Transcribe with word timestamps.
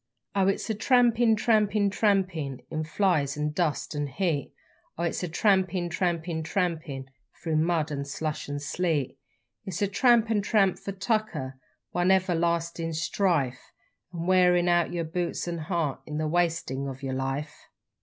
_Oh 0.35 0.51
it's 0.51 0.65
trampin', 0.83 1.35
trampin', 1.35 1.91
tra 1.91 2.11
a 2.13 2.15
mpin', 2.23 2.63
in 2.71 2.83
flies 2.83 3.37
an' 3.37 3.51
dust 3.51 3.95
an' 3.95 4.07
heat, 4.07 4.51
Or 4.97 5.05
it's 5.05 5.21
trampin' 5.29 5.89
trampin' 5.91 6.43
tra 6.43 6.63
a 6.63 6.73
a 6.73 6.75
mpin' 6.75 7.05
through 7.43 7.57
mud 7.57 7.91
and 7.91 8.07
slush 8.07 8.49
'n 8.49 8.57
sleet; 8.57 9.19
It's 9.63 9.83
tramp 9.91 10.31
an' 10.31 10.41
tramp 10.41 10.79
for 10.79 10.91
tucker 10.91 11.59
one 11.91 12.09
everlastin' 12.09 12.95
strife, 12.95 13.71
An' 14.11 14.25
wearin' 14.25 14.67
out 14.67 14.91
yer 14.91 15.03
boots 15.03 15.47
an' 15.47 15.59
heart 15.59 16.01
in 16.07 16.17
the 16.17 16.27
wastin' 16.27 16.87
of 16.87 17.03
yer 17.03 17.13
life. 17.13 17.67